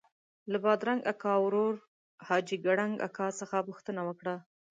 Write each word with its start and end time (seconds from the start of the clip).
له 0.51 0.57
بادرنګ 0.63 1.01
اکا 1.11 1.33
ورور 1.43 1.75
حاجي 2.27 2.57
کړنګ 2.63 2.93
اکا 3.07 3.27
څخه 3.39 3.57
پوښتنه 3.67 4.01
وکړه. 4.05 4.35